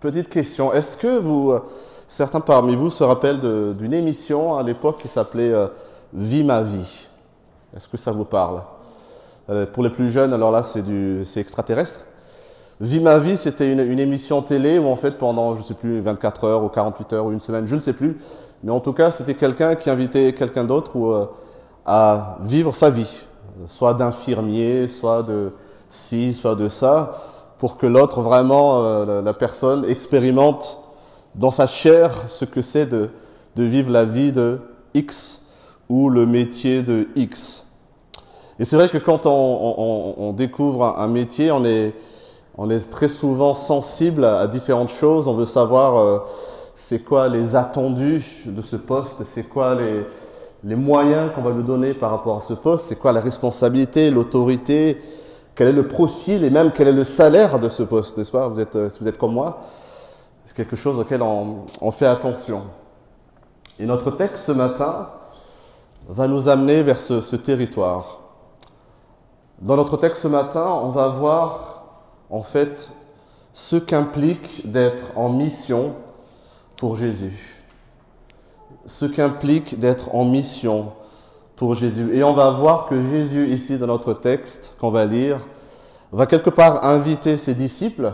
[0.00, 1.60] Petite question, est-ce que vous, euh,
[2.06, 3.40] certains parmi vous se rappellent
[3.78, 5.68] d'une émission à l'époque qui s'appelait euh,
[6.12, 7.06] Vie ma vie?
[7.74, 8.62] Est-ce que ça vous parle?
[9.48, 12.02] Euh, Pour les plus jeunes, alors là c'est extraterrestre.
[12.78, 16.44] Vie ma vie, c'était une, émission télé où en fait pendant, je sais plus, 24
[16.44, 18.18] heures ou 48 heures ou une semaine, je ne sais plus,
[18.62, 21.26] mais en tout cas c'était quelqu'un qui invitait quelqu'un d'autre euh,
[21.86, 23.24] à vivre sa vie,
[23.66, 25.52] soit d'infirmier, soit de
[25.88, 27.22] ci, soit de ça,
[27.58, 30.78] pour que l'autre vraiment, euh, la, personne expérimente
[31.34, 33.10] dans sa chair ce que c'est de,
[33.56, 34.60] vivre la vie de
[34.94, 35.42] X
[35.88, 37.64] ou le métier de X.
[38.58, 41.94] Et c'est vrai que quand on, découvre un, métier, on est,
[42.90, 45.28] très souvent sensible à, différentes choses.
[45.28, 46.18] On veut savoir euh,
[46.74, 50.04] c'est quoi les attendus de ce poste, c'est quoi les,
[50.64, 54.10] les moyens qu'on va nous donner par rapport à ce poste, c'est quoi la responsabilité,
[54.10, 54.98] l'autorité,
[55.56, 58.46] quel est le profil et même quel est le salaire de ce poste, n'est-ce pas?
[58.46, 59.62] Vous êtes, euh, Si vous êtes comme moi,
[60.44, 62.62] c'est quelque chose auquel on, fait attention.
[63.78, 65.08] Et notre texte ce matin
[66.08, 68.20] va nous amener vers ce territoire.
[69.60, 71.86] Dans notre texte ce matin, on va voir
[72.28, 72.92] en fait
[73.54, 75.94] ce qu'implique d'être en mission
[76.76, 77.64] pour Jésus.
[78.84, 80.92] Ce qu'implique d'être en mission
[81.56, 82.14] pour Jésus.
[82.14, 85.40] Et on va voir que Jésus, ici dans notre texte qu'on va lire,
[86.12, 88.12] va quelque part inviter ses disciples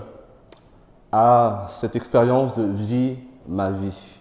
[1.10, 4.18] à cette expérience de vie, ma vie.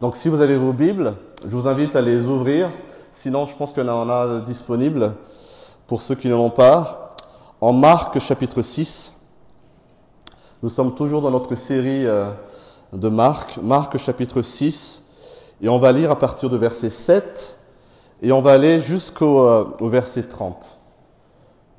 [0.00, 2.70] Donc si vous avez vos Bibles, je vous invite à les ouvrir.
[3.12, 5.14] Sinon, je pense qu'on en a disponible
[5.88, 7.10] pour ceux qui n'en ont pas.
[7.60, 9.12] En Marc chapitre 6,
[10.62, 12.30] nous sommes toujours dans notre série euh,
[12.92, 15.02] de Marc, Marc chapitre 6,
[15.60, 17.56] et on va lire à partir de verset 7
[18.22, 20.77] et on va aller jusqu'au euh, verset 30.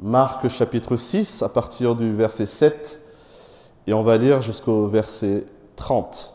[0.02, 3.02] Marc chapitre 6 à partir du verset 7
[3.86, 5.44] et on va lire jusqu'au verset
[5.75, 6.33] 30.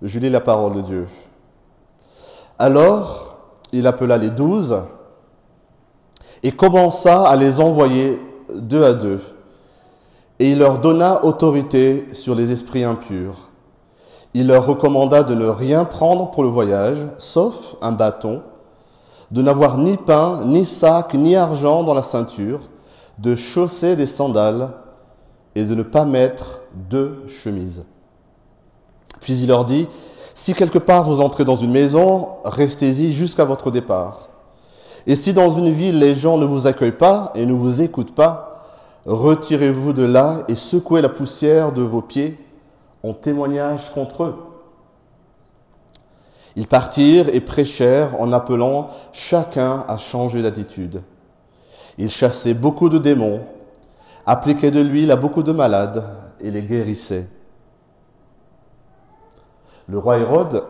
[0.00, 1.06] Je lis la parole de Dieu.
[2.58, 3.36] Alors,
[3.70, 4.80] il appela les douze
[6.42, 8.18] et commença à les envoyer
[8.54, 9.20] deux à deux.
[10.38, 13.50] Et il leur donna autorité sur les esprits impurs.
[14.32, 18.42] Il leur recommanda de ne rien prendre pour le voyage, sauf un bâton,
[19.34, 22.60] de n'avoir ni pain, ni sac, ni argent dans la ceinture,
[23.18, 24.70] de chausser des sandales
[25.56, 27.82] et de ne pas mettre deux chemises.
[29.20, 29.88] Puis il leur dit,
[30.36, 34.28] si quelque part vous entrez dans une maison, restez-y jusqu'à votre départ.
[35.04, 38.14] Et si dans une ville les gens ne vous accueillent pas et ne vous écoutent
[38.14, 38.62] pas,
[39.04, 42.38] retirez-vous de là et secouez la poussière de vos pieds
[43.02, 44.53] en témoignage contre eux.
[46.56, 51.02] Ils partirent et prêchèrent en appelant chacun à changer d'attitude.
[51.98, 53.40] Ils chassaient beaucoup de démons,
[54.26, 56.04] appliquaient de l'huile à beaucoup de malades
[56.40, 57.26] et les guérissaient.
[59.88, 60.64] Le roi Hérode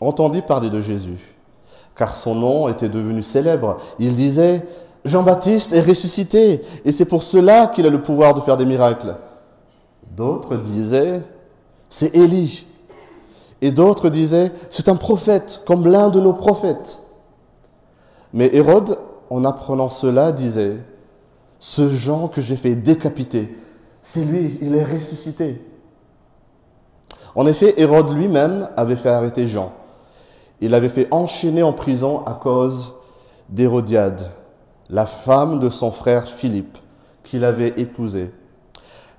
[0.00, 1.34] entendit parler de Jésus,
[1.96, 3.78] car son nom était devenu célèbre.
[3.98, 4.66] Il disait,
[5.04, 9.16] Jean-Baptiste est ressuscité, et c'est pour cela qu'il a le pouvoir de faire des miracles.
[10.16, 11.22] D'autres disaient,
[11.88, 12.66] c'est Élie.
[13.62, 17.02] Et d'autres disaient, c'est un prophète, comme l'un de nos prophètes.
[18.32, 18.98] Mais Hérode,
[19.30, 20.76] en apprenant cela, disait,
[21.58, 23.56] ce Jean que j'ai fait décapiter,
[24.02, 25.62] c'est lui, il est ressuscité.
[27.34, 29.72] En effet, Hérode lui-même avait fait arrêter Jean.
[30.60, 32.94] Il l'avait fait enchaîner en prison à cause
[33.48, 34.30] d'Hérodiade,
[34.88, 36.78] la femme de son frère Philippe,
[37.24, 38.30] qu'il avait épousée.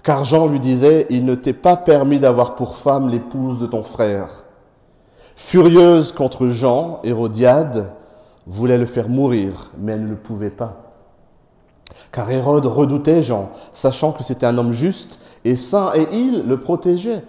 [0.08, 3.84] Car Jean lui disait, il ne t'est pas permis d'avoir pour femme l'épouse de ton
[3.84, 4.46] frère.
[5.36, 7.92] Furieuse contre Jean, Hérodiade
[8.46, 10.94] voulait le faire mourir, mais elle ne le pouvait pas.
[12.14, 16.58] Car Hérode redoutait Jean, sachant que c'était un homme juste et saint, et il le
[16.58, 17.26] protégeait.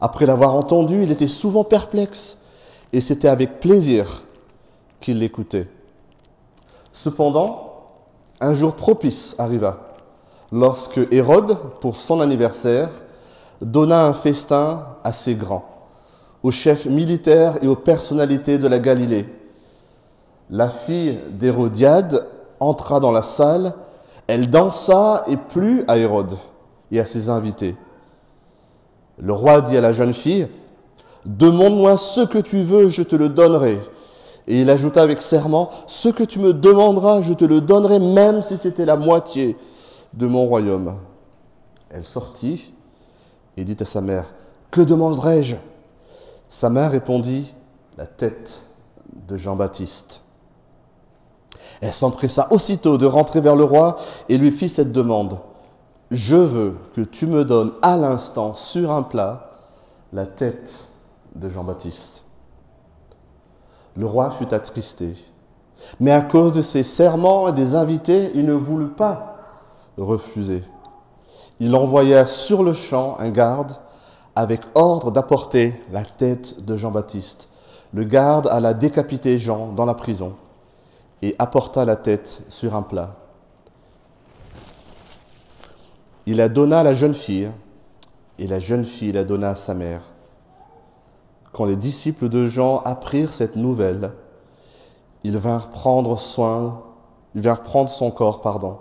[0.00, 2.36] Après l'avoir entendu, il était souvent perplexe,
[2.92, 4.24] et c'était avec plaisir
[5.00, 5.68] qu'il l'écoutait.
[6.92, 7.74] Cependant,
[8.40, 9.91] un jour propice arriva,
[10.52, 12.90] lorsque Hérode, pour son anniversaire,
[13.60, 15.64] donna un festin assez grand
[16.42, 19.26] aux chefs militaires et aux personnalités de la Galilée.
[20.50, 22.26] La fille d'Hérodiade
[22.58, 23.74] entra dans la salle,
[24.26, 26.36] elle dansa et plut à Hérode
[26.90, 27.76] et à ses invités.
[29.18, 30.48] Le roi dit à la jeune fille,
[31.24, 33.78] Demande-moi ce que tu veux, je te le donnerai.
[34.48, 38.42] Et il ajouta avec serment, Ce que tu me demanderas, je te le donnerai, même
[38.42, 39.56] si c'était la moitié
[40.14, 40.96] de mon royaume.
[41.90, 42.72] Elle sortit
[43.56, 44.34] et dit à sa mère,
[44.70, 45.56] Que demanderai-je?
[46.48, 47.54] Sa mère répondit,
[47.96, 48.64] La tête
[49.28, 50.22] de Jean-Baptiste.
[51.80, 53.96] Elle s'empressa aussitôt de rentrer vers le roi
[54.28, 55.38] et lui fit cette demande.
[56.10, 59.50] je veux que tu me donnes à l'instant sur un plat
[60.12, 60.88] la tête
[61.34, 62.22] de Jean-Baptiste.
[63.96, 65.14] Le roi fut attristé,
[66.00, 69.31] mais à cause de ses serments et des invités, il ne voulut pas
[69.98, 70.62] refuser.
[71.60, 73.76] Il envoya sur le champ un garde
[74.34, 77.48] avec ordre d'apporter la tête de Jean-Baptiste.
[77.92, 80.34] Le garde alla décapiter Jean dans la prison
[81.20, 83.16] et apporta la tête sur un plat.
[86.26, 87.50] Il la donna à la jeune fille,
[88.38, 90.02] et la jeune fille la donna à sa mère.
[91.52, 94.12] Quand les disciples de Jean apprirent cette nouvelle,
[95.22, 96.82] ils vinrent prendre soin,
[97.34, 98.78] ils vinrent prendre son corps, pardon,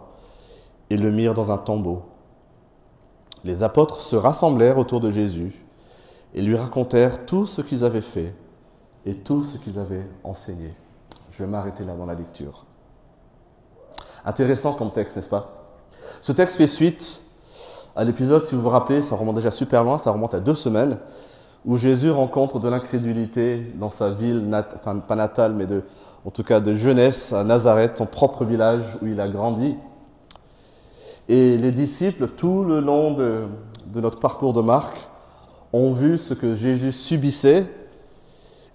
[0.92, 2.02] et le mirent dans un tombeau.
[3.46, 5.54] Les apôtres se rassemblèrent autour de Jésus
[6.34, 8.36] et lui racontèrent tout ce qu'ils avaient fait
[9.06, 10.74] et tout ce qu'ils avaient enseigné.
[11.32, 12.66] Je vais m'arrêter là dans la lecture.
[14.26, 15.78] Intéressant comme texte, n'est-ce pas?
[16.22, 17.24] Ce texte fait suite
[17.96, 20.56] à l'épisode, si vous vous rappelez, ça remonte déjà super loin, ça remonte à deux
[20.56, 20.98] semaines,
[21.66, 24.44] où Jésus rencontre de l'incrédulité dans sa ville,
[24.76, 25.66] enfin pas natale, mais
[26.26, 29.78] en tout cas de jeunesse, à Nazareth, son propre village où il a grandi.
[31.32, 33.46] Et les disciples, tout le long de,
[33.96, 34.98] notre parcours de Marc,
[35.72, 37.68] ont vu ce que Jésus subissait.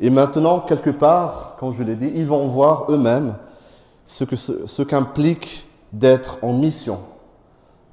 [0.00, 3.35] Et maintenant, quelque part, comme je l'ai dit, ils vont voir eux-mêmes
[4.06, 7.00] ce que ce qu'implique d'être en mission,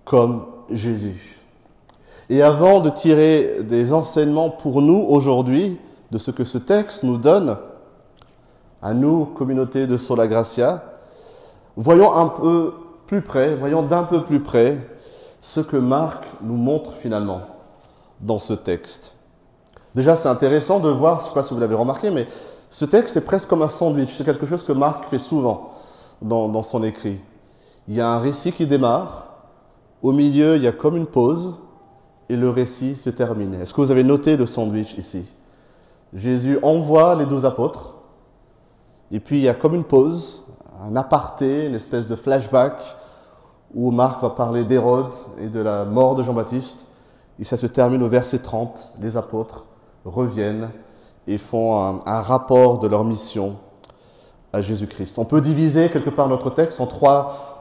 [0.05, 1.41] comme Jésus.
[2.29, 5.77] Et avant de tirer des enseignements pour nous aujourd'hui
[6.09, 7.57] de ce que ce texte nous donne,
[8.81, 10.85] à nous, communauté de Sola Gracia,
[11.75, 12.75] voyons un peu
[13.07, 14.77] plus près, voyons d'un peu plus près
[15.41, 17.41] ce que Marc nous montre finalement
[18.21, 19.13] dans ce texte.
[19.95, 22.27] Déjà, c'est intéressant de voir, je ne sais pas si vous l'avez remarqué, mais
[22.69, 24.15] ce texte est presque comme un sandwich.
[24.15, 25.71] C'est quelque chose que Marc fait souvent
[26.21, 27.19] dans, dans son écrit.
[27.87, 29.27] Il y a un récit qui démarre,
[30.01, 31.59] au milieu, il y a comme une pause,
[32.29, 33.55] et le récit se termine.
[33.55, 35.25] Est-ce que vous avez noté le sandwich ici?
[36.13, 37.95] Jésus envoie les douze apôtres,
[39.11, 40.42] et puis il y a comme une pause,
[40.83, 42.73] un aparté, une espèce de flashback
[43.73, 46.85] où Marc va parler d'Hérode et de la mort de Jean-Baptiste.
[47.39, 48.93] Et ça se termine au verset 30.
[48.99, 49.65] Les apôtres
[50.05, 50.69] reviennent
[51.25, 53.55] et font un, un rapport de leur mission
[54.51, 55.17] à Jésus-Christ.
[55.17, 57.53] On peut diviser quelque part notre texte en trois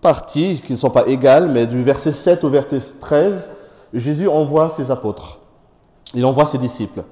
[0.00, 3.50] parties qui ne sont pas égales, mais du verset 7 au verset 13,
[3.92, 5.38] Jésus envoie ses apôtres.
[6.14, 7.04] Il envoie ses disciples.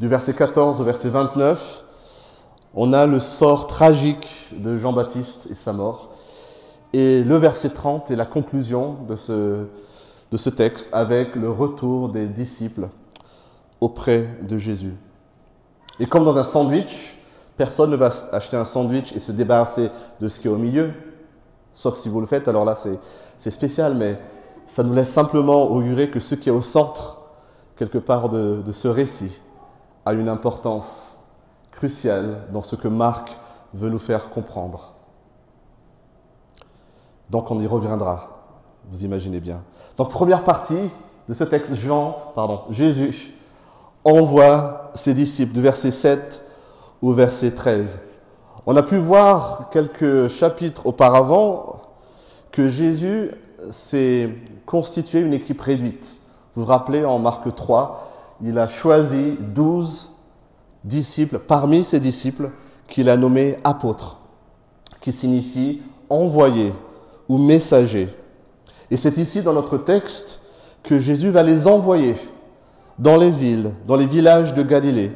[0.00, 1.84] Du verset 14 au verset 29,
[2.74, 6.10] on a le sort tragique de Jean-Baptiste et sa mort.
[6.92, 9.66] Et le verset 30 est la conclusion de ce,
[10.30, 12.88] de ce texte avec le retour des disciples
[13.80, 14.94] auprès de Jésus.
[16.00, 17.18] Et comme dans un sandwich,
[17.56, 19.90] personne ne va acheter un sandwich et se débarrasser
[20.20, 20.92] de ce qui est au milieu,
[21.74, 22.76] sauf si vous le faites, alors là
[23.38, 24.18] c'est spécial, mais
[24.66, 27.20] ça nous laisse simplement augurer que ce qui est au centre,
[27.76, 29.40] quelque part, de, de ce récit
[30.06, 31.11] a une importance
[31.72, 33.36] crucial dans ce que Marc
[33.74, 34.92] veut nous faire comprendre.
[37.30, 38.28] Donc on y reviendra,
[38.90, 39.62] vous imaginez bien.
[39.96, 40.90] Donc première partie
[41.28, 43.34] de ce texte, Jean, pardon, Jésus
[44.04, 46.44] envoie ses disciples du verset 7
[47.00, 48.00] au verset 13.
[48.66, 51.80] On a pu voir quelques chapitres auparavant
[52.50, 53.30] que Jésus
[53.70, 54.30] s'est
[54.66, 56.18] constitué une équipe réduite.
[56.54, 60.11] Vous vous rappelez en Marc 3, il a choisi 12
[60.84, 62.50] disciples, parmi ses disciples,
[62.88, 64.18] qu'il a nommés apôtres,
[65.00, 66.72] qui signifie envoyé
[67.28, 68.08] ou messager.
[68.90, 70.40] Et c'est ici dans notre texte
[70.82, 72.16] que Jésus va les envoyer
[72.98, 75.12] dans les villes, dans les villages de Galilée.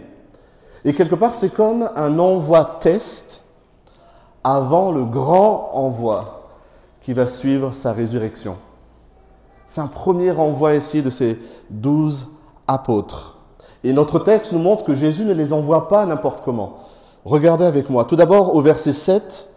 [0.84, 3.42] Et quelque part, c'est comme un envoi test
[4.42, 6.48] avant le grand envoi
[7.00, 8.56] qui va suivre sa résurrection.
[9.66, 12.28] C'est un premier envoi ici de ces douze
[12.66, 13.35] apôtres.
[13.84, 16.78] Et notre texte nous montre que Jésus ne les envoie pas n'importe comment.
[17.24, 18.04] Regardez avec moi.
[18.04, 19.48] Tout d'abord, au verset 7,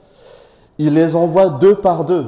[0.77, 2.25] il les envoie deux par deux.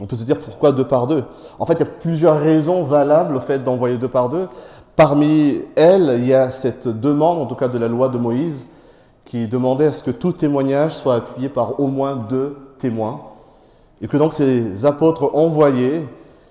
[0.00, 1.24] On peut se dire pourquoi deux par deux?
[1.58, 4.48] En fait, il y a plusieurs raisons valables au fait d'envoyer deux par deux.
[4.96, 8.66] Parmi elles, il y a cette demande, en tout cas de la loi de Moïse,
[9.24, 13.20] qui demandait à ce que tout témoignage soit appuyé par au moins deux témoins.
[14.00, 16.06] Et que donc ces apôtres envoyés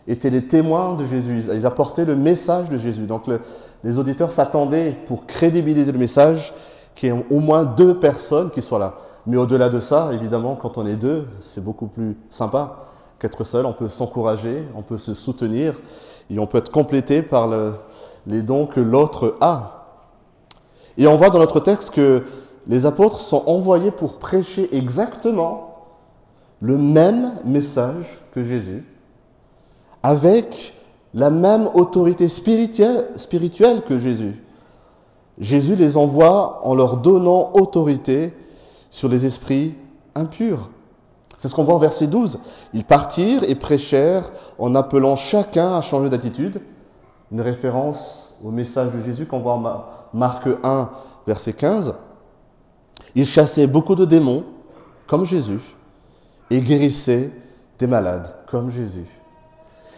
[0.07, 1.43] étaient les témoins de Jésus.
[1.53, 3.01] Ils apportaient le message de Jésus.
[3.01, 3.41] Donc le,
[3.83, 6.53] les auditeurs s'attendaient, pour crédibiliser le message,
[6.95, 8.95] qu'il y ait au moins deux personnes qui soient là.
[9.25, 12.85] Mais au-delà de ça, évidemment, quand on est deux, c'est beaucoup plus sympa
[13.19, 13.65] qu'être seul.
[13.65, 15.79] On peut s'encourager, on peut se soutenir
[16.29, 17.49] et on peut être complété par
[18.25, 19.87] les dons que l'autre a.
[20.97, 22.23] Et on voit dans notre texte que
[22.67, 25.67] les apôtres sont envoyés pour prêcher exactement
[26.61, 28.85] le même message que Jésus,
[30.03, 30.75] avec
[31.13, 34.41] la même autorité spirituelle que Jésus.
[35.39, 38.33] Jésus les envoie en leur donnant autorité
[38.91, 39.75] sur les esprits
[40.15, 40.69] impurs.
[41.37, 42.39] C'est ce qu'on voit en verset 12.
[42.73, 46.61] Ils partirent et prêchèrent en appelant chacun à changer d'attitude.
[47.31, 50.89] Une référence au message de Jésus qu'on voit en Marc 1,
[51.25, 51.95] verset 15.
[53.15, 54.43] Ils chassaient beaucoup de démons,
[55.07, 55.61] comme Jésus,
[56.49, 57.31] et guérissaient
[57.79, 59.20] des malades, comme Jésus.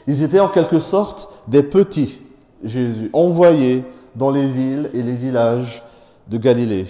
[0.07, 2.19] Ils étaient en quelque sorte des petits
[2.63, 3.83] Jésus, envoyés
[4.15, 5.83] dans les villes et les villages
[6.29, 6.87] de Galilée.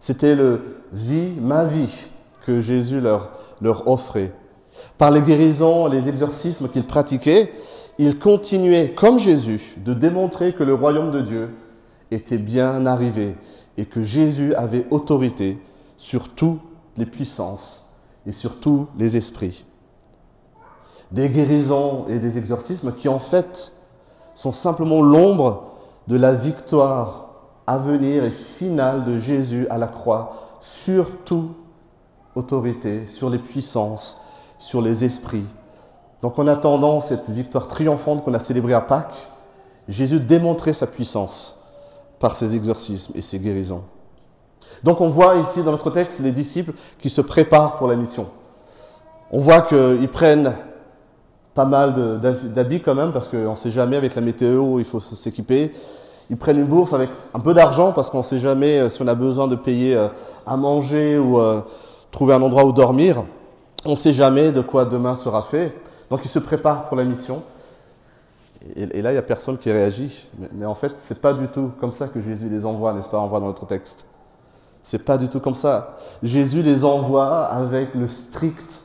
[0.00, 0.60] C'était le
[0.92, 2.06] vie, ma vie
[2.44, 3.30] que Jésus leur,
[3.86, 4.32] offrait.
[4.98, 7.52] Par les guérisons, les exorcismes qu'ils pratiquaient,
[7.98, 11.50] ils continuaient, comme Jésus, de démontrer que le royaume de Dieu
[12.10, 13.34] était bien arrivé
[13.76, 15.58] et que Jésus avait autorité
[15.96, 16.60] sur toutes
[16.96, 17.84] les puissances
[18.26, 19.65] et sur tous les esprits.
[21.12, 23.72] Des guérisons et des exorcismes qui en fait
[24.34, 25.64] sont simplement l'ombre
[26.08, 27.28] de la victoire
[27.66, 31.56] à venir et finale de Jésus à la croix sur toute
[32.34, 34.20] autorité, sur les puissances,
[34.58, 35.46] sur les esprits.
[36.22, 39.28] Donc en attendant cette victoire triomphante qu'on a célébrée à Pâques,
[39.88, 41.56] Jésus démontrait sa puissance
[42.18, 43.82] par ses exorcismes et ses guérisons.
[44.82, 48.26] Donc on voit ici dans notre texte les disciples qui se préparent pour la mission.
[49.30, 50.56] On voit qu'ils prennent
[51.56, 55.00] pas mal d'habits quand même, parce qu'on ne sait jamais avec la météo, il faut
[55.00, 55.72] s'équiper.
[56.28, 59.00] Ils prennent une bourse avec un peu d'argent, parce qu'on ne sait jamais euh, si
[59.00, 60.08] on a besoin de payer euh,
[60.46, 61.62] à manger ou euh,
[62.10, 63.24] trouver un endroit où dormir.
[63.84, 65.74] On ne sait jamais de quoi demain sera fait.
[66.10, 67.42] Donc ils se préparent pour la mission.
[68.74, 70.28] Et, là, il n'y a personne qui réagit.
[70.52, 73.18] Mais, en fait, c'est pas du tout comme ça que Jésus les envoie, n'est-ce pas,
[73.18, 74.04] envoie dans notre texte.
[74.82, 75.96] C'est pas du tout comme ça.
[76.20, 78.82] Jésus les envoie avec le strict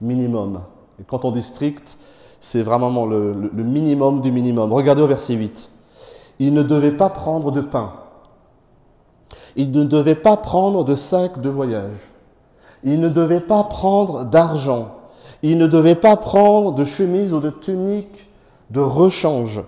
[0.00, 0.60] minimum.
[1.08, 1.98] Quand on dit strict,
[2.40, 4.72] c'est vraiment le, minimum du minimum.
[4.72, 5.70] Regardez au verset 8.
[6.38, 7.92] Il ne devait pas prendre de pain.
[9.56, 11.98] Il ne devait pas prendre de sac de voyage.
[12.84, 14.94] Il ne devait pas prendre d'argent.
[15.42, 18.28] Il ne devait pas prendre de chemise ou de tunique
[18.70, 19.62] de rechange.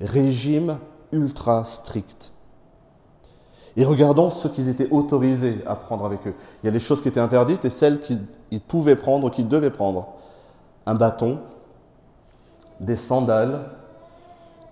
[0.00, 0.78] Régime
[1.12, 2.33] ultra strict.
[3.76, 6.34] Et regardons ce qu'ils étaient autorisés à prendre avec eux.
[6.62, 9.70] Il y a des choses qui étaient interdites et celles qu'ils pouvaient prendre, qu'ils devaient
[9.70, 10.08] prendre.
[10.86, 11.40] Un bâton,
[12.80, 13.64] des sandales,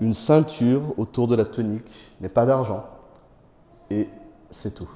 [0.01, 2.85] une ceinture autour de la tunique, mais pas d'argent.
[3.91, 4.09] Et
[4.51, 4.91] c'est tout.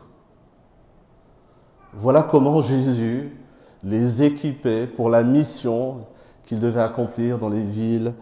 [1.94, 3.36] Voilà comment Jésus
[3.82, 6.06] les équipait pour la mission
[6.44, 8.14] qu'ils devaient accomplir dans les villes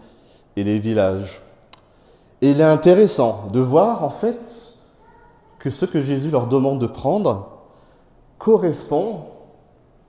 [0.55, 1.41] et les villages.
[2.41, 4.74] Et il est intéressant de voir en fait
[5.65, 7.47] que ce que Jésus leur demande de prendre
[8.37, 9.21] correspond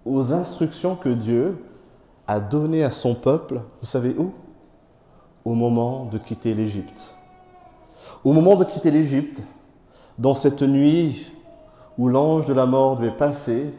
[0.04, 1.64] aux instructions que Dieu
[2.26, 4.34] a données à son peuple, vous savez où?
[5.46, 7.14] Au moment de quitter l'Égypte.
[8.22, 9.40] Au moment de quitter l'Égypte,
[10.18, 11.32] dans cette nuit
[11.96, 13.72] où l'ange de la mort devait passer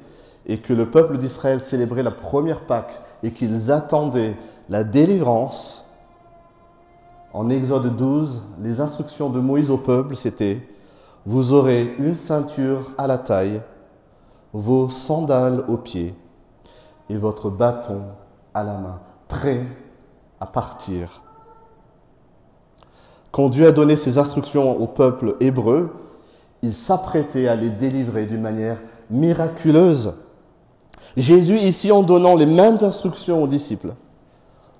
[0.48, 4.36] et que le peuple d'Israël célébrait la première Pâque et qu'ils attendaient
[4.68, 5.86] la délivrance,
[7.34, 10.68] en Exode 12, les instructions de Moïse au peuple, c'était
[11.28, 13.62] vous aurez une ceinture à la taille,
[14.54, 16.16] vos sandales aux pieds
[17.10, 18.04] et votre bâton
[18.54, 19.66] à la main, prêt
[20.40, 21.22] à partir.
[23.34, 25.94] Quand Dieu a donné ses instructions au peuple hébreu,
[26.62, 30.14] il s'apprêtait à les délivrer d'une manière miraculeuse.
[31.18, 33.96] Jésus, ici, en donnant les mêmes instructions aux disciples,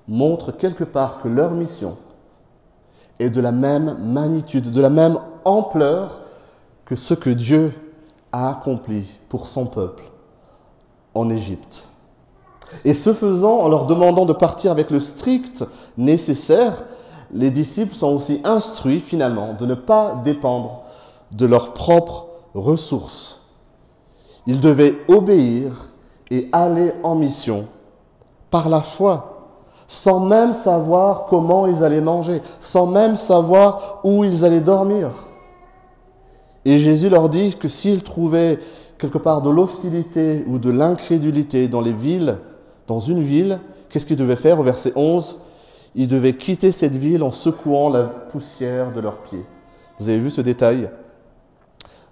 [0.08, 1.98] montre quelque part que leur mission
[3.18, 6.22] est de la même magnitude, de la même ampleur
[6.88, 7.74] que ce que Dieu
[8.32, 10.04] a accompli pour son peuple
[11.14, 11.86] en Égypte.
[12.82, 15.66] Et ce faisant, en leur demandant de partir avec le strict
[15.98, 16.84] nécessaire,
[17.30, 20.80] les disciples sont aussi instruits finalement de ne pas dépendre
[21.30, 23.42] de leurs propres ressources.
[24.46, 25.90] Ils devaient obéir
[26.30, 27.66] et aller en mission
[28.48, 29.50] par la foi,
[29.88, 35.10] sans même savoir comment ils allaient manger, sans même savoir où ils allaient dormir.
[36.68, 38.58] Et Jésus leur dit que s'ils trouvaient
[38.98, 42.36] quelque part de l'hostilité ou de l'incrédulité dans les villes,
[42.86, 43.58] dans une ville,
[43.88, 45.40] qu'est-ce qu'ils devaient faire au verset 11
[45.94, 49.46] Ils devaient quitter cette ville en secouant la poussière de leurs pieds.
[49.98, 50.90] Vous avez vu ce détail?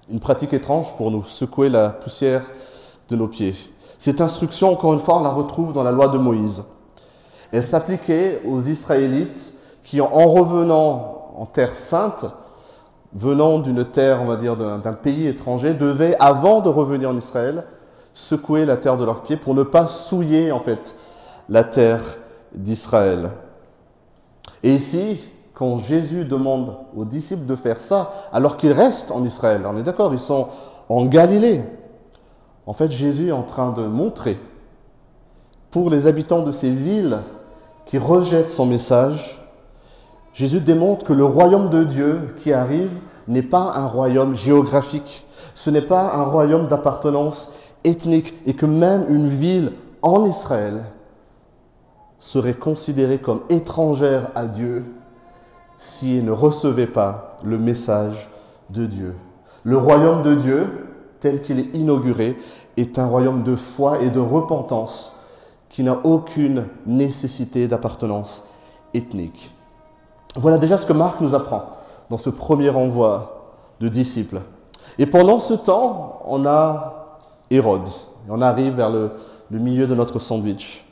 [0.08, 2.50] Une pratique étrange pour nous, secouer la poussière
[3.10, 3.52] de nos pieds.
[3.98, 6.64] Cette instruction, encore une fois, on la retrouve dans la loi de Moïse.
[7.52, 9.52] Elle s'appliquait aux Israélites
[9.84, 12.24] qui, en revenant en terre sainte,
[13.16, 17.64] venant d'une terre, on va dire, d'un pays étranger, devaient, avant de revenir en Israël,
[18.14, 20.94] secouer la terre de leurs pieds pour ne pas souiller, en fait,
[21.48, 22.02] la terre
[22.54, 23.30] d'Israël.
[24.62, 25.20] Et ici,
[25.54, 29.82] quand Jésus demande aux disciples de faire ça, alors qu'ils restent en Israël, on est
[29.82, 30.48] d'accord, ils sont
[30.88, 31.64] en Galilée.
[32.66, 34.38] En fait, Jésus est en train de montrer
[35.76, 37.18] pour les habitants de ces villes
[37.84, 39.38] qui rejettent son message,
[40.32, 42.92] Jésus démontre que le royaume de Dieu qui arrive
[43.28, 47.52] n'est pas un royaume géographique, ce n'est pas un royaume d'appartenance
[47.84, 50.84] ethnique, et que même une ville en Israël
[52.18, 54.84] serait considérée comme étrangère à Dieu
[55.78, 58.30] si elle ne recevait pas le message
[58.70, 59.14] de Dieu.
[59.64, 60.88] Le royaume de Dieu,
[61.20, 62.38] tel qu'il est inauguré,
[62.76, 65.14] est un royaume de foi et de repentance
[65.68, 68.44] qui n'a aucune nécessité d'appartenance
[68.94, 69.52] ethnique.
[70.36, 71.64] Voilà déjà ce que Marc nous apprend
[72.10, 74.40] dans ce premier envoi de disciples.
[74.98, 77.20] Et pendant ce temps, on a
[77.50, 77.88] Hérode.
[78.28, 79.10] on arrive vers le,
[79.50, 80.84] milieu de notre sandwich.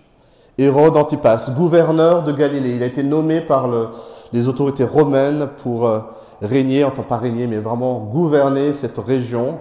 [0.56, 2.76] Hérode Antipas, gouverneur de Galilée.
[2.76, 3.88] Il a été nommé par le,
[4.32, 6.00] les autorités romaines pour euh,
[6.40, 9.58] régner, enfin pas régner, mais vraiment gouverner cette région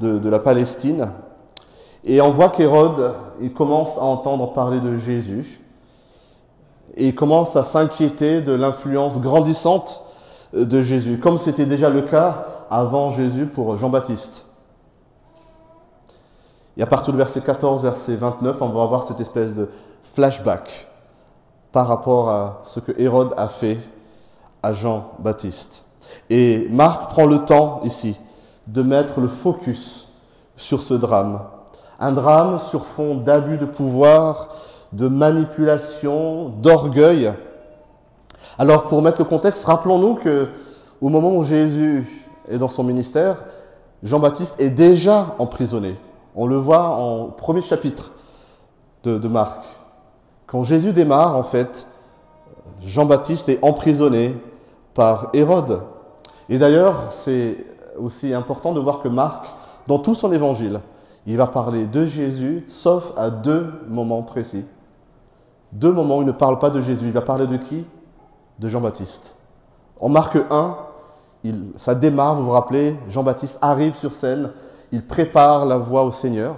[0.00, 1.10] de, de la Palestine.
[2.04, 5.60] Et on voit qu'Hérode, il commence à entendre parler de Jésus.
[6.96, 10.02] Et il commence à s'inquiéter de l'influence grandissante
[10.52, 14.46] de Jésus, comme c'était déjà le cas avant Jésus pour Jean-Baptiste.
[16.76, 19.68] Et à partir du verset 14, verset 29, on va avoir cette espèce de
[20.02, 20.88] flashback
[21.72, 23.78] par rapport à ce que Hérode a fait
[24.62, 25.82] à Jean-Baptiste.
[26.28, 28.16] Et Marc prend le temps ici
[28.66, 30.08] de mettre le focus
[30.56, 31.40] sur ce drame.
[31.98, 34.48] Un drame sur fond d'abus de pouvoir,
[34.92, 37.32] de manipulation, d'orgueil.
[38.60, 40.48] Alors pour mettre le contexte, rappelons-nous que
[41.00, 43.42] au moment où Jésus est dans son ministère,
[44.02, 45.96] Jean-Baptiste est déjà emprisonné.
[46.36, 48.12] On le voit en premier chapitre
[49.02, 49.64] de, de Marc.
[50.46, 51.86] Quand Jésus démarre, en fait,
[52.84, 54.36] Jean-Baptiste est emprisonné
[54.92, 55.80] par Hérode.
[56.50, 57.64] Et d'ailleurs, c'est
[57.98, 59.46] aussi important de voir que Marc,
[59.86, 60.80] dans tout son évangile,
[61.26, 64.66] il va parler de Jésus, sauf à deux moments précis.
[65.72, 67.06] Deux moments où il ne parle pas de Jésus.
[67.06, 67.86] Il va parler de qui?
[68.60, 69.34] De Jean-Baptiste.
[69.98, 70.76] En Marc 1,
[71.44, 74.50] il, ça démarre, vous vous rappelez, Jean-Baptiste arrive sur scène,
[74.92, 76.56] il prépare la voie au Seigneur,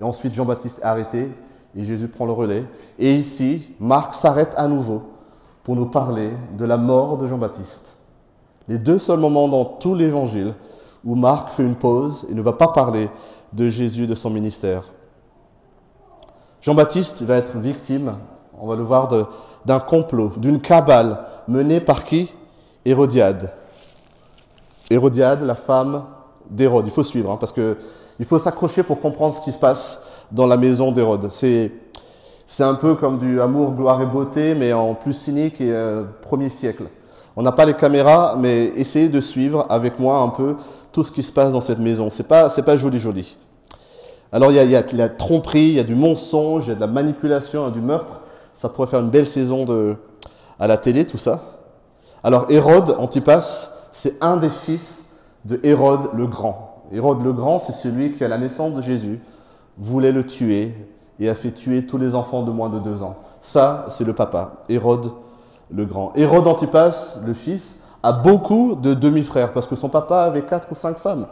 [0.00, 1.30] et ensuite Jean-Baptiste est arrêté,
[1.74, 2.64] et Jésus prend le relais.
[2.98, 5.02] Et ici, Marc s'arrête à nouveau
[5.64, 7.96] pour nous parler de la mort de Jean-Baptiste.
[8.68, 10.54] Les deux seuls moments dans tout l'évangile
[11.04, 13.08] où Marc fait une pause et ne va pas parler
[13.52, 14.84] de Jésus, de son ministère.
[16.60, 18.16] Jean-Baptiste va être victime,
[18.62, 19.08] on va le voir,
[19.66, 22.32] d'un complot, d'une cabale menée par qui?
[22.84, 23.52] Hérodiade.
[24.88, 26.04] Hérodiade, la femme
[26.48, 26.84] d'Hérode.
[26.86, 27.76] Il faut suivre, hein, parce que
[28.20, 31.28] il faut s'accrocher pour comprendre ce qui se passe dans la maison d'Hérode.
[31.32, 31.72] C'est
[32.46, 36.04] c'est un peu comme du amour, gloire et beauté, mais en plus cynique et euh,
[36.20, 36.84] premier siècle.
[37.34, 40.54] On n'a pas les caméras, mais essayez de suivre avec moi un peu
[40.92, 42.10] tout ce qui se passe dans cette maison.
[42.10, 43.36] C'est pas, pas joli, joli.
[44.30, 46.80] Alors il y a, la tromperie, il y a du mensonge, il y a de
[46.80, 48.21] la manipulation, il y a du meurtre.
[48.54, 49.96] Ça pourrait faire une belle saison de,
[50.58, 51.40] à la télé, tout ça.
[52.22, 55.06] Alors Hérode, Antipas, c'est un des fils
[55.44, 56.82] de Hérode le Grand.
[56.92, 59.20] Hérode le Grand, c'est celui qui, à la naissance de Jésus,
[59.78, 60.74] voulait le tuer
[61.18, 63.16] et a fait tuer tous les enfants de moins de deux ans.
[63.40, 65.12] Ça, c'est le papa, Hérode
[65.70, 66.12] le Grand.
[66.14, 70.74] Hérode Antipas, le fils, a beaucoup de demi-frères parce que son papa avait quatre ou
[70.74, 71.26] cinq femmes.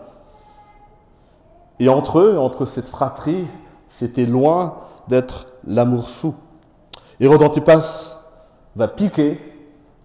[1.78, 3.46] Et entre eux, entre cette fratrie,
[3.88, 4.76] c'était loin
[5.09, 6.35] d'être l'amour fou.
[7.20, 8.18] Hérode Antipas
[8.74, 9.38] va piquer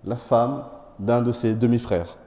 [0.04, 0.66] la femme
[1.00, 2.18] d'un de ses demi-frères.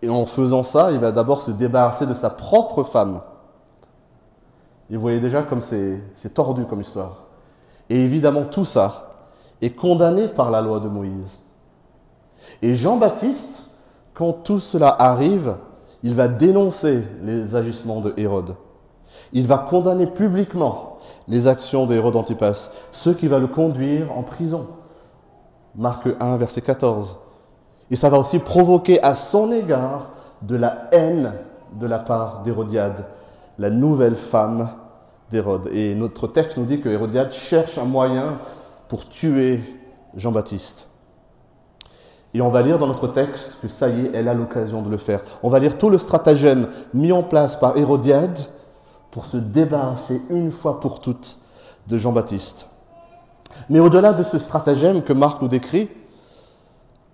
[0.00, 3.20] Et en faisant ça, il va d'abord se débarrasser de sa propre femme.
[4.90, 6.00] Et vous voyez déjà comme c'est
[6.34, 7.24] tordu comme histoire.
[7.90, 9.10] Et évidemment, tout ça
[9.60, 11.40] est condamné par la loi de Moïse.
[12.62, 13.68] Et Jean-Baptiste,
[14.14, 15.56] quand tout cela arrive,
[16.02, 18.54] il va dénoncer les agissements de Hérode.
[19.32, 20.98] Il va condamner publiquement
[21.28, 24.66] les actions d'Hérode Antipas, ce qui va le conduire en prison.
[25.74, 27.18] Marc 1, verset 14.
[27.90, 30.10] Et ça va aussi provoquer à son égard
[30.42, 31.32] de la haine
[31.78, 33.06] de la part d'Hérodiade,
[33.58, 34.70] la nouvelle femme
[35.30, 35.68] d'Hérode.
[35.72, 38.38] Et notre texte nous dit que Hérodiade cherche un moyen
[38.88, 39.62] pour tuer
[40.16, 40.88] Jean-Baptiste.
[42.34, 44.90] Et on va lire dans notre texte que ça y est, elle a l'occasion de
[44.90, 45.22] le faire.
[45.42, 48.38] On va lire tout le stratagème mis en place par Hérodiade
[49.12, 51.38] pour se débarrasser une fois pour toutes
[51.86, 52.66] de Jean-Baptiste.
[53.68, 55.90] Mais au-delà de ce stratagème que Marc nous décrit,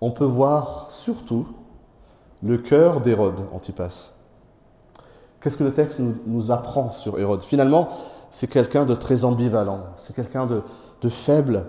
[0.00, 1.46] on peut voir surtout
[2.42, 4.12] le cœur d'Hérode Antipas.
[5.40, 7.42] Qu'est-ce que le texte nous, apprend sur Hérode?
[7.42, 7.88] Finalement,
[8.30, 11.66] c'est quelqu'un de très ambivalent, c'est quelqu'un de, faible,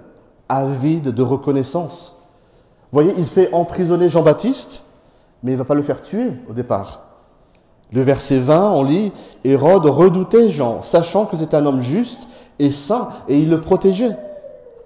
[0.47, 2.17] avide de reconnaissance.
[2.91, 4.83] Vous voyez, il fait emprisonner Jean-Baptiste,
[5.41, 7.08] mais il ne va pas le faire tuer au départ.
[7.91, 9.11] Le verset 20, on lit,
[9.43, 12.27] Hérode redoutait Jean, sachant que c'est un homme juste
[12.59, 14.15] et saint, et il le protégeait.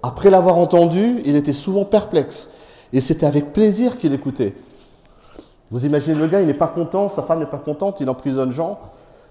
[0.02, 2.48] Après l'avoir entendu, il était souvent perplexe,
[2.92, 4.54] et c'était avec plaisir qu'il écoutait.
[5.70, 8.52] Vous imaginez le gars, il n'est pas content, sa femme n'est pas contente, il emprisonne
[8.52, 8.78] Jean,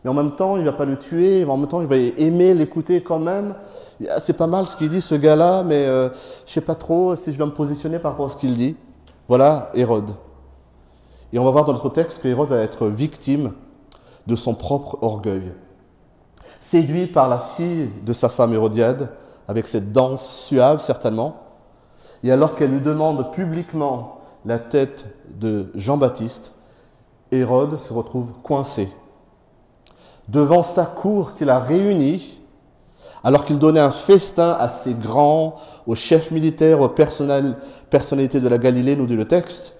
[0.04, 2.54] mais en même temps, il va pas le tuer, en même temps, il va aimer
[2.54, 3.56] l'écouter quand même.
[4.10, 6.10] Ah, c'est pas mal ce qu'il dit, ce gars-là, mais euh,
[6.46, 8.76] je sais pas trop si je dois me positionner par rapport à ce qu'il dit.
[9.28, 10.12] Voilà Hérode.
[11.32, 13.54] Et on va voir dans notre texte que Hérode va être victime
[14.28, 15.52] de son propre orgueil.
[16.60, 19.10] Séduit par la fille de sa femme Hérodiade,
[19.48, 21.36] avec cette danse suave certainement,
[22.24, 26.54] et alors qu'elle lui demande publiquement la tête de Jean-Baptiste,
[27.32, 28.90] Hérode se retrouve coincé.
[30.30, 32.40] Devant sa cour qu'il a réunie,
[33.26, 35.56] alors qu'il donnait un festin à ses grands,
[35.86, 39.76] aux chefs militaires, aux personnalités de la Galilée, nous dit le texte,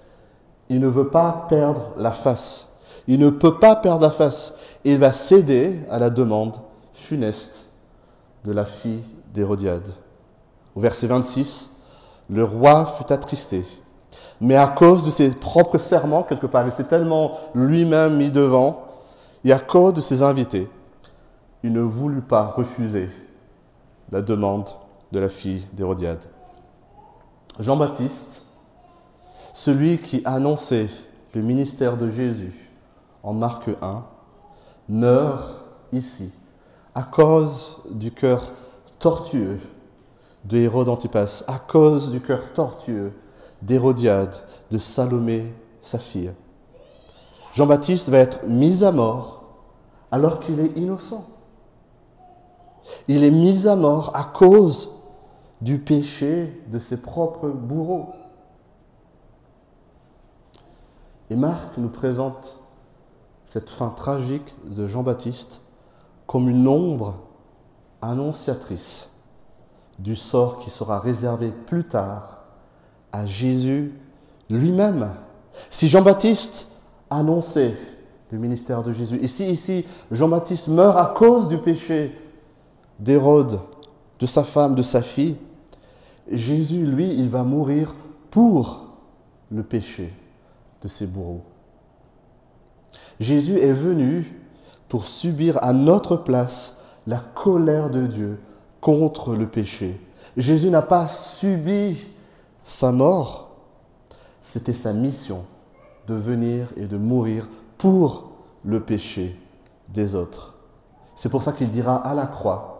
[0.68, 2.68] il ne veut pas perdre la face.
[3.06, 4.54] Il ne peut pas perdre la face.
[4.84, 6.56] Il va céder à la demande
[6.92, 7.66] funeste
[8.44, 9.88] de la fille d'Hérodiade.
[10.74, 11.70] Au verset 26,
[12.30, 13.64] le roi fut attristé.
[14.40, 18.84] Mais à cause de ses propres serments, quelque part, il s'est tellement lui-même mis devant,
[19.44, 20.68] et à cause de ses invités,
[21.62, 23.08] il ne voulut pas refuser
[24.10, 24.68] la demande
[25.12, 26.22] de la fille d'Hérodiade.
[27.58, 28.44] Jean-Baptiste,
[29.52, 30.88] celui qui annonçait
[31.34, 32.63] le ministère de Jésus
[33.24, 34.04] en Marc 1,
[34.88, 36.30] meurt ici
[36.94, 38.52] à cause du cœur
[38.98, 39.58] tortueux
[40.44, 43.12] de Hérode Antipas, à cause du cœur tortueux
[43.62, 44.36] d'Hérodiade,
[44.70, 46.32] de Salomé, sa fille.
[47.54, 49.44] Jean-Baptiste va être mis à mort
[50.10, 51.24] alors qu'il est innocent.
[53.08, 54.90] Il est mis à mort à cause
[55.62, 58.10] du péché de ses propres bourreaux.
[61.30, 62.58] Et Marc nous présente
[63.54, 65.60] cette fin tragique de Jean-Baptiste
[66.26, 67.20] comme une ombre
[68.02, 69.08] annonciatrice
[70.00, 72.46] du sort qui sera réservé plus tard
[73.12, 73.92] à Jésus
[74.50, 75.08] lui-même.
[75.70, 76.66] Si Jean-Baptiste
[77.10, 77.76] annonçait
[78.32, 82.18] le ministère de Jésus, ici, ici, Jean-Baptiste meurt à cause du péché
[82.98, 83.60] d'Hérode,
[84.18, 85.36] de sa femme, de sa fille,
[86.28, 87.94] Jésus, lui, il va mourir
[88.32, 88.86] pour
[89.52, 90.12] le péché
[90.82, 91.44] de ses bourreaux.
[93.20, 94.40] Jésus est venu
[94.88, 96.74] pour subir à notre place
[97.06, 98.38] la colère de Dieu
[98.80, 100.00] contre le péché.
[100.36, 101.96] Jésus n'a pas subi
[102.64, 103.50] sa mort,
[104.42, 105.44] c'était sa mission
[106.06, 108.32] de venir et de mourir pour
[108.64, 109.38] le péché
[109.88, 110.54] des autres.
[111.16, 112.70] C'est pour ça qu'il dira à la croix,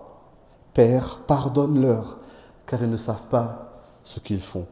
[0.73, 2.19] Père, pardonne-leur,
[2.67, 4.67] car ils ne savent pas ce qu'ils font.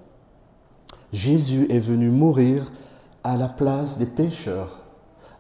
[1.13, 2.73] Jésus est venu mourir
[3.23, 4.81] à la place des pécheurs,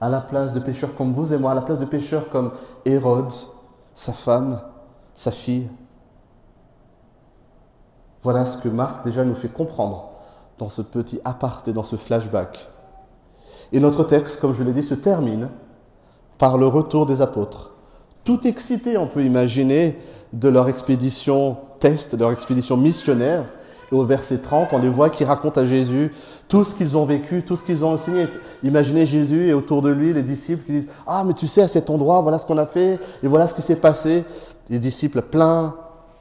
[0.03, 2.51] à la place de pécheurs comme vous et moi, à la place de pécheurs comme
[2.85, 3.33] Hérode,
[3.95, 4.61] sa femme,
[5.15, 5.71] sa fille.
[8.23, 10.11] Voilà ce que Marc déjà nous fait comprendre
[10.59, 12.69] dans ce petit aparté, dans ce flashback.
[13.71, 15.49] Et notre texte, comme je l'ai dit, se termine
[16.37, 17.73] par le retour des apôtres
[18.25, 19.99] tout excité, on peut imaginer,
[20.33, 23.45] de leur expédition test, de leur expédition missionnaire.
[23.93, 26.15] Et au verset 30, on les voit qui racontent à Jésus
[26.49, 28.27] tout ce qu'ils ont vécu, tout ce qu'ils ont enseigné.
[28.63, 31.69] Imaginez Jésus et autour de lui les disciples qui disent Ah, mais tu sais, à
[31.69, 34.25] cet endroit, voilà ce qu'on a fait et voilà ce qui s'est passé.
[34.71, 35.75] Les disciples pleins,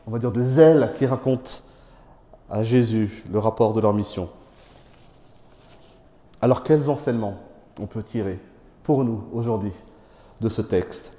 [0.06, 1.50] on va dire, de zèle qui racontent
[2.50, 4.28] à Jésus le rapport de leur mission.
[6.42, 7.36] Alors, quels enseignements
[7.80, 8.38] on peut tirer
[8.84, 9.74] pour nous aujourd'hui
[10.42, 11.14] de ce texte?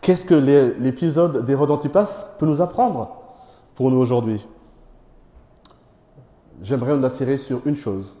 [0.00, 3.16] Qu'est-ce que l'épisode des Antipas peut nous apprendre
[3.76, 4.44] pour nous aujourd'hui?
[6.62, 8.14] J'aimerais nous attirer sur une chose.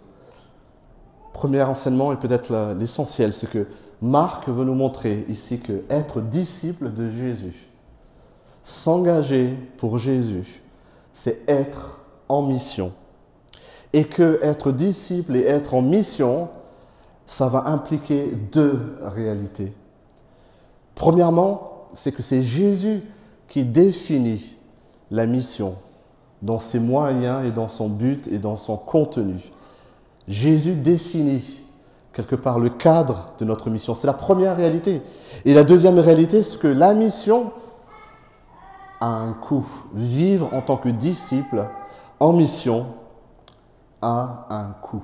[1.32, 3.66] Premier enseignement et peut-être l'essentiel, c'est que
[4.00, 7.68] Marc veut nous montrer ici que être disciple de Jésus,
[8.62, 10.62] s'engager pour Jésus,
[11.14, 12.92] c'est être en mission.
[13.92, 16.48] Et que être disciple et être en mission,
[17.26, 19.72] ça va impliquer deux réalités.
[20.94, 23.02] Premièrement, c'est que c'est Jésus
[23.48, 24.56] qui définit
[25.10, 25.76] la mission
[26.42, 29.40] dans ses moyens et dans son but et dans son contenu.
[30.28, 31.62] Jésus définit
[32.12, 33.94] quelque part le cadre de notre mission.
[33.94, 35.02] C'est la première réalité.
[35.44, 37.52] Et la deuxième réalité, c'est que la mission
[39.00, 39.66] a un coût.
[39.94, 41.64] Vivre en tant que disciple
[42.20, 42.86] en mission
[44.00, 45.02] a un coût.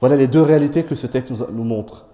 [0.00, 2.06] Voilà les deux réalités que ce texte nous montre.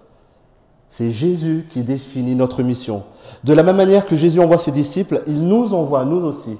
[0.89, 3.03] C'est Jésus qui définit notre mission.
[3.43, 6.57] De la même manière que Jésus envoie ses disciples, il nous envoie, nous aussi,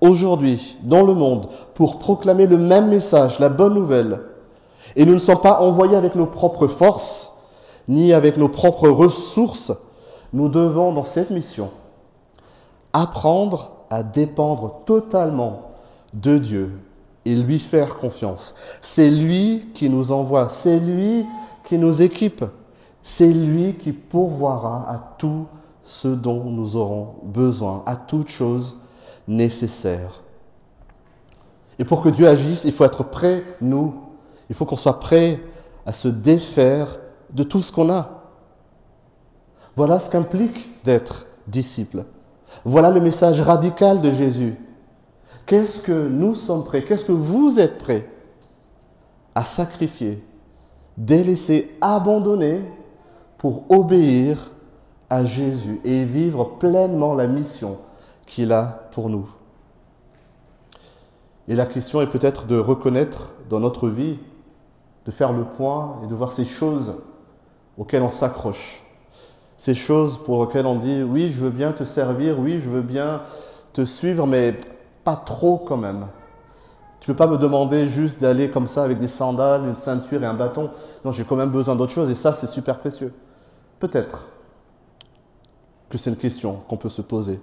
[0.00, 4.20] aujourd'hui dans le monde pour proclamer le même message, la bonne nouvelle.
[4.96, 7.32] Et nous ne sommes pas envoyés avec nos propres forces,
[7.88, 9.72] ni avec nos propres ressources.
[10.32, 11.70] Nous devons, dans cette mission,
[12.92, 15.72] apprendre à dépendre totalement
[16.12, 16.72] de Dieu
[17.24, 18.54] et lui faire confiance.
[18.80, 21.26] C'est lui qui nous envoie, c'est lui
[21.64, 22.44] qui nous équipe,
[23.02, 25.46] c'est lui qui pourvoira à tout
[25.82, 28.76] ce dont nous aurons besoin, à toute chose
[29.28, 30.22] nécessaire.
[31.78, 33.94] Et pour que Dieu agisse, il faut être prêt, nous,
[34.48, 35.40] il faut qu'on soit prêt
[35.86, 36.98] à se défaire
[37.32, 38.24] de tout ce qu'on a.
[39.76, 42.04] Voilà ce qu'implique d'être disciple.
[42.64, 44.56] Voilà le message radical de Jésus.
[45.46, 48.08] Qu'est-ce que nous sommes prêts, qu'est-ce que vous êtes prêts
[49.34, 50.22] à sacrifier,
[50.96, 52.60] délaisser, abandonner
[53.38, 54.52] pour obéir
[55.08, 57.78] à Jésus et vivre pleinement la mission
[58.30, 59.28] qu'il a pour nous.
[61.48, 64.18] Et la question est peut-être de reconnaître dans notre vie,
[65.04, 66.94] de faire le point et de voir ces choses
[67.76, 68.84] auxquelles on s'accroche.
[69.56, 72.82] Ces choses pour lesquelles on dit oui, je veux bien te servir, oui, je veux
[72.82, 73.22] bien
[73.72, 74.54] te suivre, mais
[75.02, 76.06] pas trop quand même.
[77.00, 80.26] Tu peux pas me demander juste d'aller comme ça avec des sandales, une ceinture et
[80.26, 80.70] un bâton.
[81.04, 83.12] Non, j'ai quand même besoin d'autre chose et ça, c'est super précieux.
[83.80, 84.28] Peut-être
[85.88, 87.40] que c'est une question qu'on peut se poser.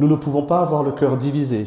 [0.00, 1.66] Nous ne pouvons pas avoir le cœur divisé.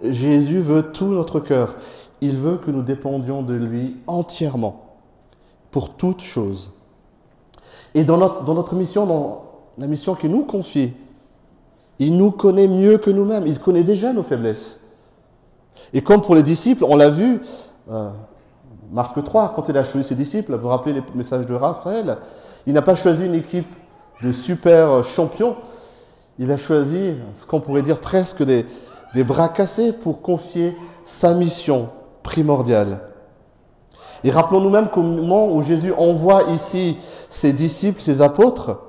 [0.00, 1.74] Jésus veut tout notre cœur.
[2.20, 4.94] Il veut que nous dépendions de lui entièrement,
[5.72, 6.70] pour toute chose.
[7.94, 9.42] Et dans notre, dans notre mission, dans
[9.76, 10.92] la mission qu'il nous confie,
[11.98, 13.48] il nous connaît mieux que nous-mêmes.
[13.48, 14.78] Il connaît déjà nos faiblesses.
[15.92, 17.40] Et comme pour les disciples, on l'a vu,
[17.90, 18.10] euh,
[18.92, 22.18] Marc 3, quand il a choisi ses disciples, vous vous rappelez les messages de Raphaël,
[22.68, 23.74] il n'a pas choisi une équipe
[24.22, 25.56] de super champions,
[26.38, 28.64] il a choisi ce qu'on pourrait dire presque des,
[29.24, 31.88] bras cassés pour confier sa mission
[32.22, 33.00] primordiale.
[34.24, 36.96] Et rappelons-nous même qu'au moment où Jésus envoie ici
[37.30, 38.80] ses disciples, ses apôtres,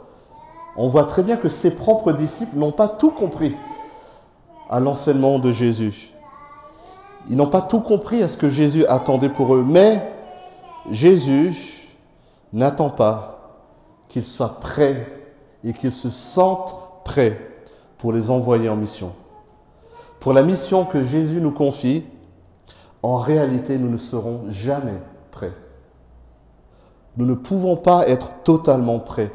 [0.77, 3.55] on voit très bien que ses propres disciples n'ont pas tout compris
[4.69, 6.13] à l'enseignement de Jésus.
[7.29, 9.63] Ils n'ont pas tout compris à ce que Jésus attendait pour eux.
[9.65, 10.11] Mais
[10.89, 11.87] Jésus
[12.53, 13.65] n'attend pas
[14.07, 15.07] qu'ils soient prêts
[15.63, 16.78] et qu'ils se sentent
[17.09, 17.35] prêts
[17.97, 19.13] pour les envoyer en mission.
[20.19, 22.03] Pour la mission que Jésus nous confie,
[23.01, 24.99] en réalité, nous ne serons jamais
[25.31, 25.53] prêts.
[27.17, 29.31] Nous ne pouvons pas être totalement prêts.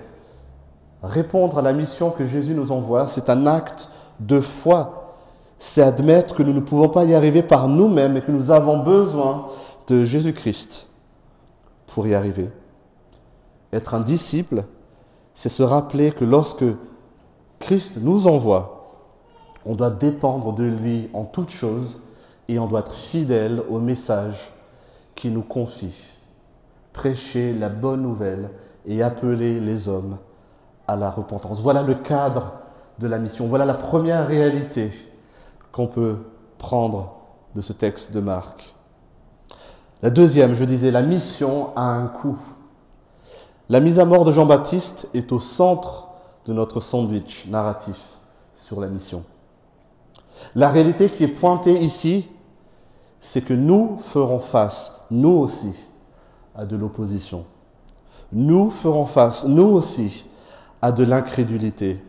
[1.02, 5.16] Répondre à la mission que Jésus nous envoie, c'est un acte de foi.
[5.58, 8.84] C'est admettre que nous ne pouvons pas y arriver par nous-mêmes et que nous avons
[8.84, 9.46] besoin
[9.88, 10.87] de Jésus-Christ
[11.88, 12.50] pour y arriver.
[13.72, 14.64] Être un disciple,
[15.34, 16.64] c'est se rappeler que lorsque
[17.64, 18.88] Christ nous envoie,
[19.64, 22.03] on doit dépendre de lui en toutes choses
[22.46, 24.53] et on doit être fidèle au message
[25.14, 26.12] qu'il nous confie.
[26.92, 28.50] Prêcher la bonne nouvelle
[28.85, 30.18] et appeler les hommes
[30.87, 31.62] à la repentance.
[31.62, 32.53] Voilà le cadre
[32.98, 33.46] de la mission.
[33.46, 34.90] Voilà la première réalité
[35.72, 36.18] qu'on peut
[36.59, 37.14] prendre
[37.55, 38.74] de ce texte de Marc.
[40.03, 42.38] La deuxième, je disais, la mission a un coût.
[43.70, 46.03] La mise à mort de Jean-Baptiste est au centre
[46.46, 47.96] de notre sandwich narratif
[48.54, 49.24] sur la mission.
[50.54, 52.28] La réalité qui est pointée ici,
[53.20, 55.88] c'est que nous ferons face, nous aussi,
[56.54, 57.44] à de l'opposition.
[58.33, 60.26] Nous ferons face, nous aussi,
[60.83, 62.02] à de l'incrédulité.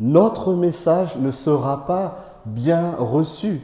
[0.00, 3.62] Notre message ne sera pas bien reçu.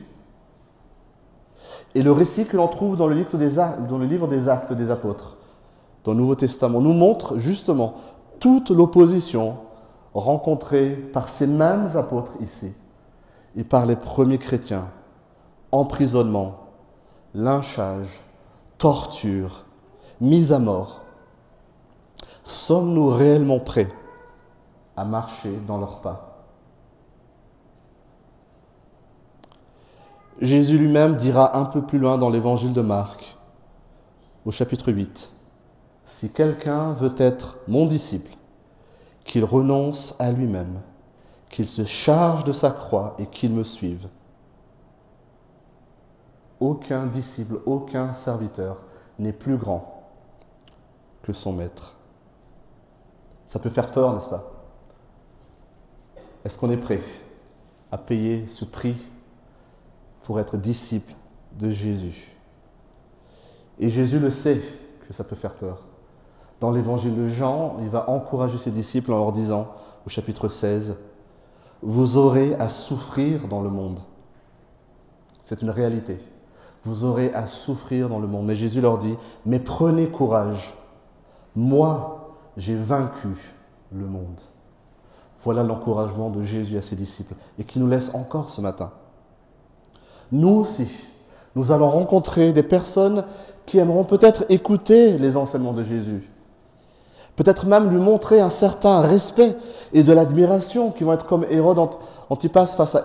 [1.94, 4.72] Et le récit que l'on trouve dans le, livre des, dans le livre des Actes
[4.72, 5.36] des Apôtres,
[6.04, 7.94] dans le Nouveau Testament, nous montre justement
[8.38, 9.56] toute l'opposition
[10.14, 12.72] rencontrée par ces mêmes apôtres ici
[13.56, 14.88] et par les premiers chrétiens.
[15.72, 16.56] Emprisonnement,
[17.34, 18.20] lynchage,
[18.78, 19.64] torture,
[20.20, 21.02] mise à mort.
[22.44, 23.88] Sommes-nous réellement prêts
[24.96, 26.26] à marcher dans leurs pas?
[30.40, 33.36] Jésus lui-même dira un peu plus loin dans l'évangile de Marc,
[34.46, 35.30] au chapitre 8,
[36.06, 38.32] Si quelqu'un veut être mon disciple,
[39.30, 40.80] qu'il renonce à lui-même,
[41.50, 44.08] qu'il se charge de sa croix et qu'il me suive.
[46.58, 48.82] Aucun disciple, aucun serviteur
[49.20, 50.02] n'est plus grand
[51.22, 51.96] que son maître.
[53.46, 54.50] Ça peut faire peur, n'est-ce pas?
[56.44, 57.00] Est-ce qu'on est prêt
[57.92, 58.96] à payer ce prix
[60.24, 61.14] pour être disciple
[61.52, 62.34] de Jésus?
[63.78, 64.60] Et Jésus le sait
[65.06, 65.84] que ça peut faire peur.
[66.60, 69.68] Dans l'évangile de Jean, il va encourager ses disciples en leur disant,
[70.06, 70.96] au chapitre 16,
[71.82, 73.98] Vous aurez à souffrir dans le monde,
[75.42, 76.18] C'est une réalité.
[76.84, 78.46] Vous aurez à souffrir dans le monde.
[78.46, 80.74] Mais Jésus leur dit, mais prenez courage.
[81.54, 83.28] Moi, j'ai vaincu
[83.92, 84.40] le monde.
[85.42, 88.90] Voilà l'encouragement de Jésus à ses disciples et qui nous laisse encore ce matin.
[90.32, 91.04] Nous aussi,
[91.54, 93.24] nous allons rencontrer des personnes
[93.66, 96.30] qui aimeront peut-être écouter les enseignements de Jésus,
[97.40, 99.56] peut-être même lui montrer un certain respect
[99.94, 101.78] et de l'admiration, qui vont être comme Hérode
[102.28, 103.02] Antipas face à,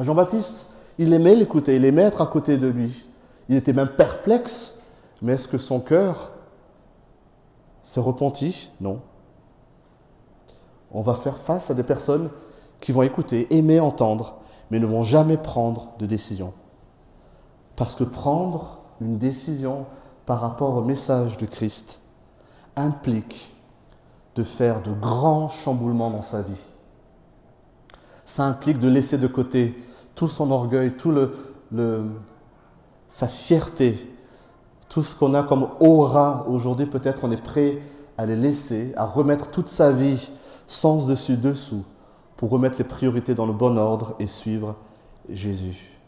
[0.00, 0.70] Jean-Baptiste.
[0.96, 3.04] Il aimait l'écouter, il aimait être à côté de lui.
[3.50, 4.74] Il était même perplexe,
[5.20, 6.32] mais est-ce que son cœur
[7.82, 9.00] s'est repenti Non.
[10.90, 12.30] On va faire face à des personnes
[12.80, 14.36] qui vont écouter, aimer entendre,
[14.70, 16.54] mais ne vont jamais prendre de décision.
[17.76, 19.84] Parce que prendre une décision
[20.24, 21.99] par rapport au message de Christ
[22.76, 23.54] implique
[24.34, 26.64] de faire de grands chamboulements dans sa vie.
[28.24, 29.76] Ça implique de laisser de côté
[30.14, 31.32] tout son orgueil, tout le,
[33.08, 34.14] sa fierté,
[34.88, 37.82] tout ce qu'on a comme aura aujourd'hui, peut-être on est prêt
[38.16, 40.30] à les laisser, à remettre toute sa vie
[40.66, 41.84] sens dessus dessous
[42.36, 44.76] pour remettre les priorités dans le bon ordre et suivre
[45.28, 45.98] Jésus.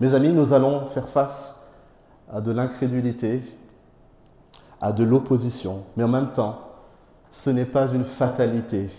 [0.00, 1.54] Mes amis, nous allons faire face
[2.32, 3.42] à de l'incrédulité,
[4.80, 6.58] à de l'opposition, mais en même temps,
[7.30, 8.90] ce n'est pas une fatalité.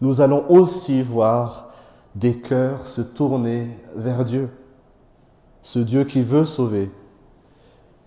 [0.00, 1.68] Nous allons aussi voir
[2.14, 4.50] des cœurs se tourner vers Dieu,
[5.62, 6.90] ce Dieu qui veut sauver.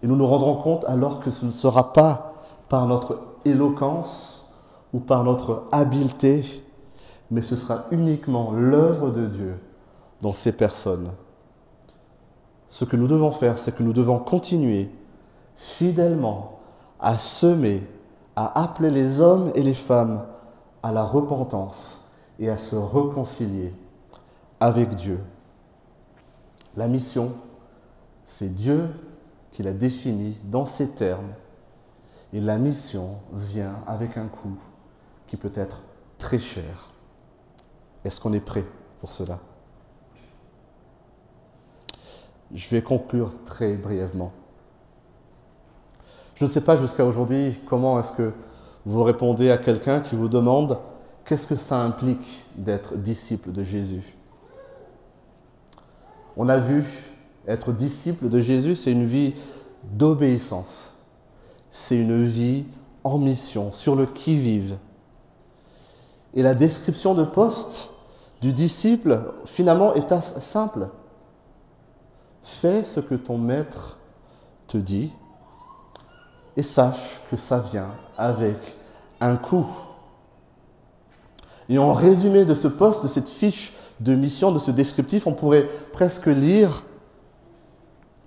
[0.01, 2.33] Et nous nous rendrons compte alors que ce ne sera pas
[2.67, 4.45] par notre éloquence
[4.93, 6.63] ou par notre habileté,
[7.31, 9.59] mais ce sera uniquement l'œuvre de Dieu
[10.21, 11.11] dans ces personnes.
[12.67, 14.89] Ce que nous devons faire, c'est que nous devons continuer
[15.55, 16.59] fidèlement
[17.03, 17.85] à semer,
[18.35, 20.25] à appeler les hommes et les femmes
[20.81, 23.73] à la repentance et à se réconcilier
[24.59, 25.19] avec Dieu.
[26.75, 27.33] La mission,
[28.25, 28.89] c'est Dieu
[29.51, 31.33] qui l'a définie dans ces termes.
[32.31, 34.57] Et la mission vient avec un coût
[35.27, 35.83] qui peut être
[36.17, 36.89] très cher.
[38.03, 38.65] Est-ce qu'on est prêt
[39.01, 39.39] pour cela?
[42.51, 44.31] Je vais conclure très brièvement.
[46.35, 48.31] Je ne sais pas jusqu'à aujourd'hui comment est-ce que
[48.85, 50.79] vous répondez à quelqu'un qui vous demande
[51.25, 54.15] qu'est-ce que ça implique d'être disciple de Jésus?
[56.35, 56.85] On a vu
[57.47, 59.35] être disciple de Jésus, c'est une vie
[59.83, 60.91] d'obéissance.
[61.69, 62.65] C'est une vie
[63.03, 64.77] en mission, sur le qui-vive.
[66.33, 67.91] Et la description de poste
[68.41, 70.89] du disciple, finalement, est assez simple.
[72.43, 73.99] Fais ce que ton maître
[74.67, 75.11] te dit
[76.55, 78.57] et sache que ça vient avec
[79.19, 79.67] un coût.
[81.69, 85.33] Et en résumé de ce poste, de cette fiche de mission, de ce descriptif, on
[85.33, 86.83] pourrait presque lire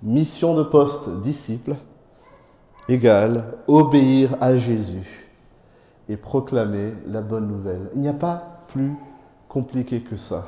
[0.01, 1.75] mission de poste disciple
[2.89, 5.27] égale obéir à Jésus
[6.09, 7.89] et proclamer la bonne nouvelle.
[7.95, 8.93] Il n'y a pas plus
[9.49, 10.45] compliqué que ça.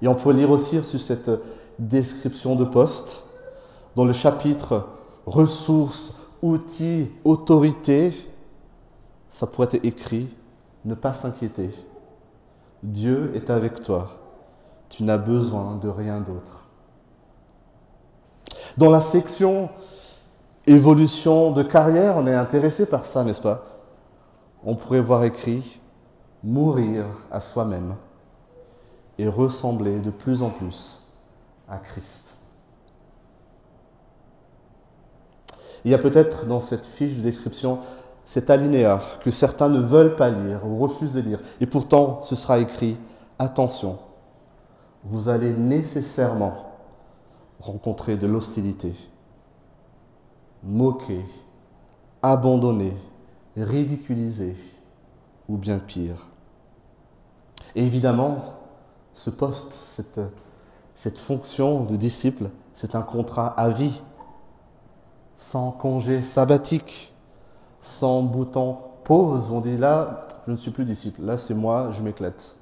[0.00, 1.30] Et on peut lire aussi sur cette
[1.78, 3.24] description de poste,
[3.94, 4.88] dans le chapitre
[5.26, 8.12] ressources, outils, autorité,
[9.28, 10.28] ça pourrait être écrit,
[10.84, 11.70] ne pas s'inquiéter.
[12.82, 14.10] Dieu est avec toi.
[14.88, 16.66] Tu n'as besoin de rien d'autre.
[18.76, 19.70] Dans la section
[20.66, 23.64] évolution de carrière, on est intéressé par ça, n'est-ce pas?
[24.64, 25.80] On pourrait voir écrit
[26.44, 27.94] mourir à soi-même
[29.18, 30.98] et ressembler de plus en plus
[31.68, 32.21] à Christ.
[35.84, 37.78] Il y a peut-être dans cette fiche de description
[38.24, 41.40] cet alinéa que certains ne veulent pas lire ou refusent de lire.
[41.60, 42.96] Et pourtant, ce sera écrit,
[43.38, 43.98] attention,
[45.04, 46.54] vous allez nécessairement
[47.60, 48.94] rencontrer de l'hostilité,
[50.62, 51.24] moquer,
[52.22, 52.96] abandonner,
[53.56, 54.54] ridiculiser
[55.48, 56.28] ou bien pire.
[57.74, 58.36] Évidemment,
[59.14, 59.72] ce poste,
[60.94, 64.00] cette fonction de disciple, c'est un contrat à vie,
[65.36, 67.14] sans congé sabbatique,
[67.80, 69.50] sans bouton pause.
[69.50, 72.56] On dit là, je ne suis plus disciple, là c'est moi, je m'éclate.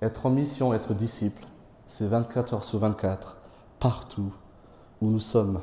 [0.00, 1.44] Être en mission, être disciple,
[1.86, 3.38] c'est 24 heures sur 24,
[3.80, 4.32] partout
[5.00, 5.60] où nous sommes.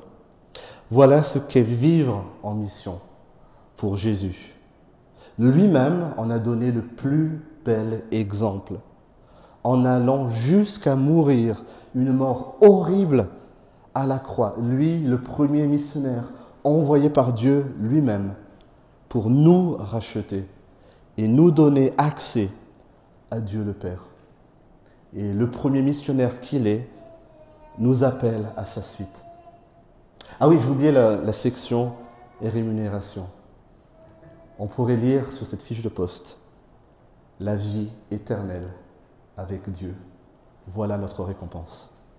[0.92, 3.00] Voilà ce qu'est vivre en mission
[3.78, 4.56] pour Jésus.
[5.38, 8.76] Lui-même en a donné le plus bel exemple
[9.66, 11.64] en allant jusqu'à mourir
[11.96, 13.30] une mort horrible
[13.96, 14.56] à la croix.
[14.60, 16.26] Lui, le premier missionnaire,
[16.64, 18.34] envoyé par Dieu lui-même
[19.10, 20.46] pour nous racheter
[21.18, 22.50] et nous donner accès
[23.32, 24.06] à Dieu le Père.
[25.14, 26.90] et le premier missionnaire qu'il est
[27.78, 29.24] nous appelle à sa suite.
[30.40, 31.94] Ah oui, oublié la, la section
[32.42, 33.28] et rémunération.
[34.60, 36.40] On pourrait lire sur cette fiche de poste
[37.40, 38.68] la vie éternelle
[39.38, 39.96] avec Dieu.
[40.68, 41.95] Voilà notre récompense.